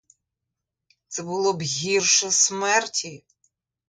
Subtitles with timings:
[1.07, 3.23] Це було б гірше смерті!